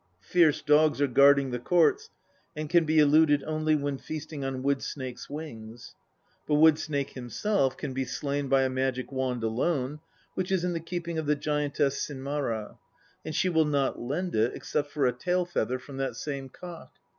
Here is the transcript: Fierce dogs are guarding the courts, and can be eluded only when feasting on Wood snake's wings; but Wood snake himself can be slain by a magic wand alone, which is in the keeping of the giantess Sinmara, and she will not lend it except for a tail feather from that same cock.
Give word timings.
Fierce 0.23 0.63
dogs 0.63 0.99
are 0.99 1.05
guarding 1.05 1.51
the 1.51 1.59
courts, 1.59 2.09
and 2.55 2.71
can 2.71 2.85
be 2.85 2.97
eluded 2.97 3.43
only 3.43 3.75
when 3.75 3.99
feasting 3.99 4.43
on 4.43 4.63
Wood 4.63 4.81
snake's 4.81 5.29
wings; 5.29 5.93
but 6.47 6.55
Wood 6.55 6.79
snake 6.79 7.11
himself 7.11 7.77
can 7.77 7.93
be 7.93 8.03
slain 8.03 8.47
by 8.49 8.63
a 8.63 8.67
magic 8.71 9.11
wand 9.11 9.43
alone, 9.43 9.99
which 10.33 10.51
is 10.51 10.63
in 10.63 10.73
the 10.73 10.79
keeping 10.79 11.19
of 11.19 11.27
the 11.27 11.35
giantess 11.35 12.01
Sinmara, 12.03 12.79
and 13.23 13.35
she 13.35 13.47
will 13.47 13.63
not 13.65 14.01
lend 14.01 14.33
it 14.33 14.55
except 14.55 14.89
for 14.89 15.05
a 15.05 15.13
tail 15.13 15.45
feather 15.45 15.77
from 15.77 15.97
that 15.97 16.15
same 16.15 16.49
cock. 16.49 16.89